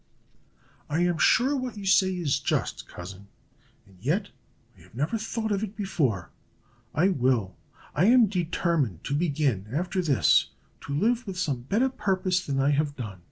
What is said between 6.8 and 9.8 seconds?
I will I am determined to begin,